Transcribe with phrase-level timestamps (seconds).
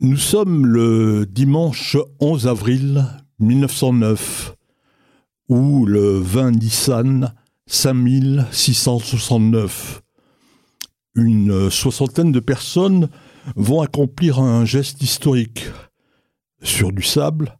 [0.00, 3.04] Nous sommes le dimanche 11 avril
[3.40, 4.54] 1909,
[5.48, 7.34] ou le 20 Nissan
[7.66, 10.04] 5669.
[11.16, 13.08] Une soixantaine de personnes
[13.56, 15.64] vont accomplir un geste historique.
[16.62, 17.58] Sur du sable,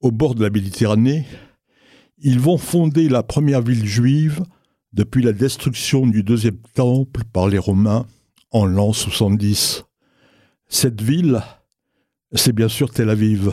[0.00, 1.26] au bord de la Méditerranée,
[2.16, 4.42] ils vont fonder la première ville juive
[4.94, 8.06] depuis la destruction du deuxième temple par les Romains
[8.52, 9.84] en l'an 70.
[10.66, 11.42] Cette ville,
[12.34, 13.52] c'est bien sûr Tel Aviv.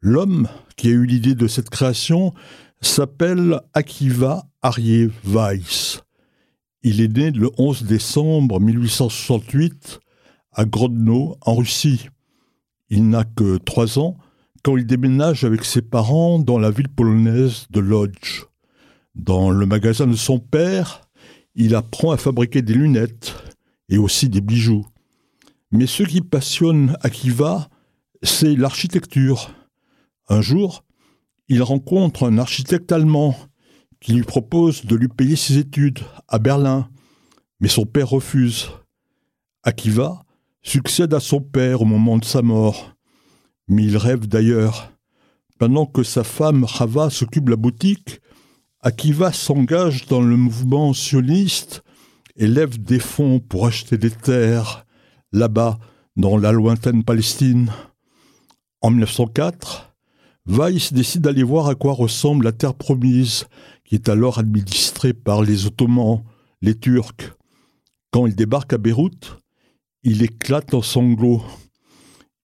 [0.00, 2.32] L'homme qui a eu l'idée de cette création
[2.80, 6.02] s'appelle Akiva Aryeh Weiss.
[6.82, 9.98] Il est né le 11 décembre 1868
[10.52, 12.08] à Grodno, en Russie.
[12.88, 14.16] Il n'a que trois ans
[14.62, 18.46] quand il déménage avec ses parents dans la ville polonaise de Lodz.
[19.16, 21.02] Dans le magasin de son père,
[21.56, 23.34] il apprend à fabriquer des lunettes
[23.88, 24.86] et aussi des bijoux.
[25.72, 27.68] Mais ce qui passionne Akiva,
[28.22, 29.50] c'est l'architecture.
[30.28, 30.84] Un jour,
[31.48, 33.34] il rencontre un architecte allemand
[34.00, 36.88] qui lui propose de lui payer ses études à Berlin,
[37.60, 38.70] mais son père refuse.
[39.62, 40.22] Akiva
[40.62, 42.94] succède à son père au moment de sa mort,
[43.68, 44.92] mais il rêve d'ailleurs.
[45.58, 48.20] Pendant que sa femme Rava s'occupe de la boutique,
[48.80, 51.82] Akiva s'engage dans le mouvement sioniste
[52.36, 54.86] et lève des fonds pour acheter des terres
[55.32, 55.78] là-bas
[56.16, 57.72] dans la lointaine Palestine.
[58.80, 59.92] En 1904,
[60.46, 63.46] Weiss décide d'aller voir à quoi ressemble la terre promise,
[63.84, 66.22] qui est alors administrée par les Ottomans,
[66.62, 67.36] les Turcs.
[68.12, 69.38] Quand il débarque à Beyrouth,
[70.04, 71.42] il éclate en sanglots.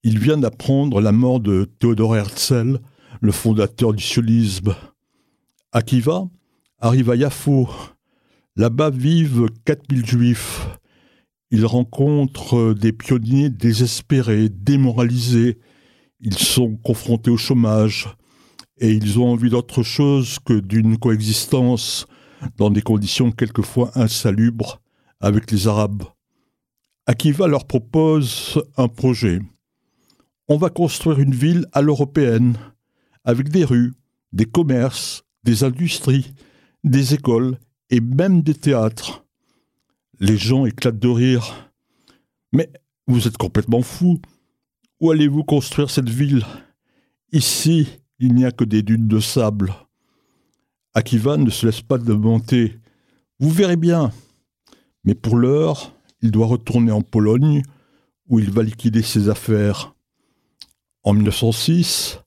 [0.03, 2.81] Il vient d'apprendre la mort de Théodore Herzl,
[3.21, 4.75] le fondateur du sionisme.
[5.71, 6.29] Akiva
[6.79, 7.69] arrive à Yafo.
[8.57, 10.67] Là-bas vivent 4000 juifs.
[11.51, 15.59] Il rencontre des pionniers désespérés, démoralisés,
[16.25, 18.09] ils sont confrontés au chômage
[18.79, 22.07] et ils ont envie d'autre chose que d'une coexistence
[22.57, 24.81] dans des conditions quelquefois insalubres
[25.21, 26.05] avec les Arabes.
[27.07, 29.41] Akiva leur propose un projet.
[30.49, 32.57] On va construire une ville à l'européenne,
[33.25, 33.93] avec des rues,
[34.33, 36.35] des commerces, des industries,
[36.85, 37.59] des écoles
[37.91, 39.27] et même des théâtres.
[40.21, 41.71] Les gens éclatent de rire.
[42.53, 42.71] Mais
[43.07, 44.21] vous êtes complètement fou.
[45.11, 46.45] Allez-vous construire cette ville?
[47.31, 47.89] Ici,
[48.19, 49.75] il n'y a que des dunes de sable.
[50.95, 52.79] Akiva ne se laisse pas monter.
[53.39, 54.13] Vous verrez bien.
[55.05, 57.63] Mais pour l'heure, il doit retourner en Pologne,
[58.29, 59.95] où il va liquider ses affaires.
[61.03, 62.21] En 1906,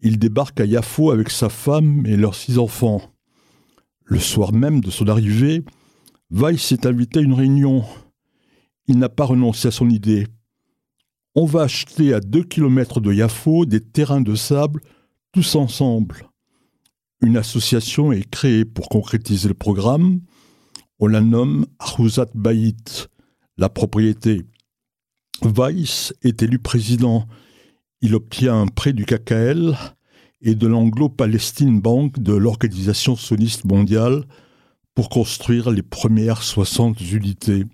[0.00, 3.02] il débarque à Yafo avec sa femme et leurs six enfants.
[4.04, 5.62] Le soir même de son arrivée,
[6.30, 7.84] Weiss est invité à une réunion.
[8.86, 10.26] Il n'a pas renoncé à son idée
[11.34, 14.80] on va acheter à deux kilomètres de Yafo des terrains de sable
[15.32, 16.28] tous ensemble.
[17.20, 20.20] Une association est créée pour concrétiser le programme.
[21.00, 23.08] On la nomme Aruzat Bayit,
[23.56, 24.42] la propriété.
[25.42, 27.26] Weiss est élu président.
[28.00, 29.76] Il obtient un prêt du KKL
[30.40, 34.24] et de l'Anglo-Palestine Bank de l'Organisation sioniste mondiale
[34.94, 37.64] pour construire les premières 60 unités.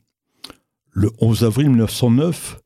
[0.92, 2.60] Le 11 avril 1909,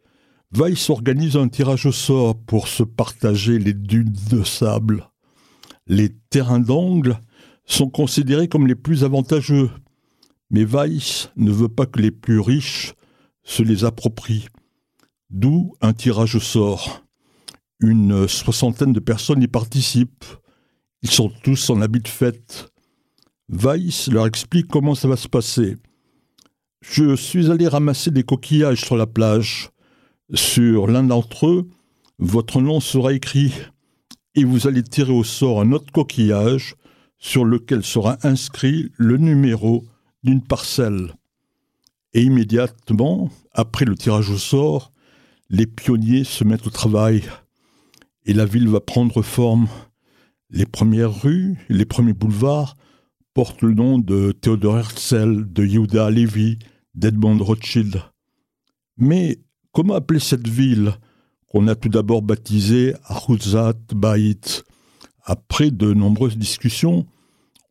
[0.57, 5.11] Weiss organise un tirage au sort pour se partager les dunes de sable.
[5.89, 7.19] Les terrains d'angle
[7.67, 9.69] sont considérés comme les plus avantageux,
[10.51, 12.95] mais Weiss ne veut pas que les plus riches
[13.43, 14.47] se les approprient.
[15.29, 17.03] D'où un tirage au sort.
[17.81, 20.25] Une soixantaine de personnes y participent.
[21.03, 22.69] Ils sont tous en habit de fête.
[23.49, 25.75] Weiss leur explique comment ça va se passer.
[26.81, 29.74] Je suis allé ramasser des coquillages sur la plage.
[30.33, 31.69] Sur l'un d'entre eux,
[32.19, 33.53] votre nom sera écrit
[34.35, 36.77] et vous allez tirer au sort un autre coquillage
[37.19, 39.85] sur lequel sera inscrit le numéro
[40.23, 41.15] d'une parcelle.
[42.15, 44.93] Et immédiatement, après le tirage au sort,
[45.51, 47.23] les pionniers se mettent au travail
[48.25, 49.69] et la ville va prendre forme.
[50.49, 52.77] Les premières rues, les premiers boulevards
[53.35, 56.59] portent le nom de Théodore Herzl, de Yehuda Levi,
[56.95, 58.01] d'Edmond Rothschild.
[58.97, 59.39] Mais
[59.75, 60.93] Comment appeler cette ville
[61.49, 64.63] qu'on a tout d'abord baptisée Aruzat Bait?
[65.25, 67.07] Après de nombreuses discussions,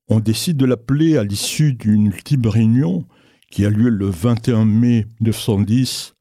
[0.09, 3.05] on décide de l'appeler à l'issue d'une ultime réunion
[3.49, 6.15] qui a lieu le 21 mai 1910,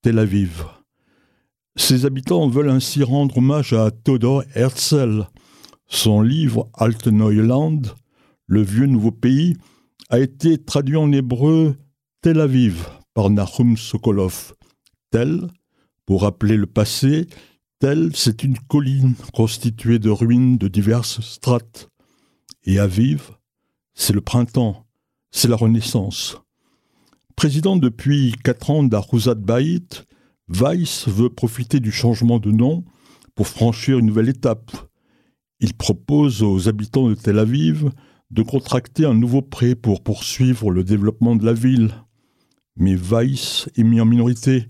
[0.00, 0.64] Tel Aviv.
[1.76, 5.26] Ses habitants veulent ainsi rendre hommage à Theodor Herzl.
[5.88, 7.82] Son livre Alt Neuland,
[8.46, 9.58] Le vieux nouveau pays,
[10.08, 11.76] a été traduit en hébreu
[12.22, 14.54] Tel Aviv par Nahum Sokolov
[15.10, 15.48] tel
[16.06, 17.26] Pour rappeler le passé,
[17.80, 21.88] Tel, c'est une colline constituée de ruines de diverses strates.
[22.64, 23.30] Et Aviv,
[23.94, 24.84] c'est le printemps,
[25.30, 26.38] c'est la Renaissance.
[27.36, 30.06] Président depuis quatre ans d'Aruzat Baït,
[30.48, 32.84] Weiss veut profiter du changement de nom
[33.36, 34.72] pour franchir une nouvelle étape.
[35.60, 37.92] Il propose aux habitants de Tel Aviv
[38.32, 41.94] de contracter un nouveau prêt pour poursuivre le développement de la ville.
[42.74, 44.66] Mais Weiss est mis en minorité.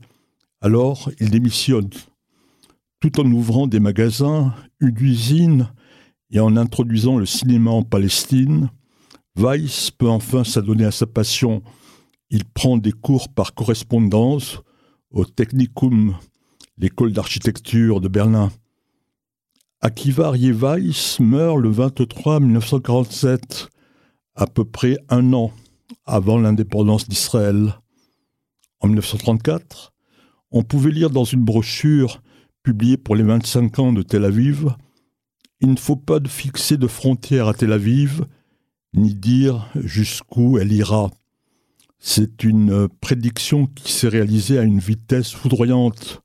[0.60, 1.90] Alors, il démissionne
[3.00, 5.72] tout en ouvrant des magasins, une usine
[6.30, 8.70] et en introduisant le cinéma en Palestine,
[9.36, 11.62] Weiss peut enfin s'adonner à sa passion.
[12.30, 14.60] Il prend des cours par correspondance
[15.10, 16.16] au Technicum,
[16.76, 18.50] l'école d'architecture de Berlin.
[19.80, 23.68] Akiva Weiss meurt le 23 1947,
[24.34, 25.52] à peu près un an
[26.04, 27.78] avant l'indépendance d'Israël.
[28.80, 29.92] En 1934,
[30.50, 32.22] on pouvait lire dans une brochure
[32.62, 34.74] publié pour les 25 ans de Tel Aviv,
[35.60, 38.24] il ne faut pas fixer de frontières à Tel Aviv,
[38.94, 41.10] ni dire jusqu'où elle ira.
[41.98, 46.22] C'est une prédiction qui s'est réalisée à une vitesse foudroyante.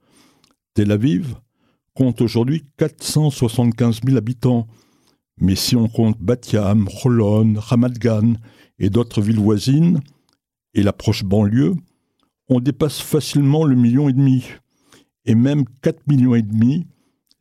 [0.76, 1.36] Tel Aviv
[1.94, 4.68] compte aujourd'hui 475 000 habitants,
[5.40, 8.34] mais si on compte Batiam, Holon, Ramat Gan
[8.80, 10.00] et d'autres villes voisines,
[10.76, 11.76] et la proche banlieue,
[12.54, 14.46] on dépasse facilement le million et demi
[15.26, 16.86] et même 4 millions et demi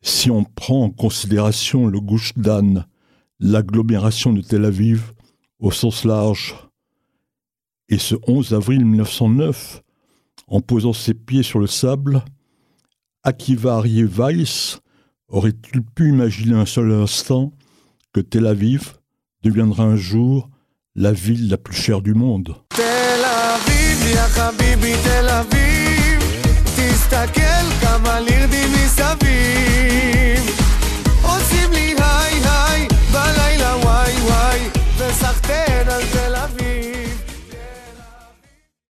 [0.00, 2.86] si on prend en considération le Gouche d'Anne,
[3.38, 5.12] l'agglomération de Tel Aviv
[5.58, 6.56] au sens large.
[7.88, 9.82] Et ce 11 avril 1909,
[10.48, 12.24] en posant ses pieds sur le sable,
[13.22, 14.80] Akiva Weiss
[15.28, 17.52] aurait-il pu imaginer un seul instant
[18.12, 18.94] que Tel Aviv
[19.42, 20.48] deviendra un jour
[20.94, 22.56] la ville la plus chère du monde?
[23.92, 25.71] אביב, יא חביבי, תל אביב.